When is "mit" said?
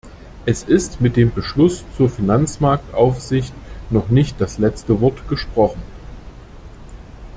0.99-1.15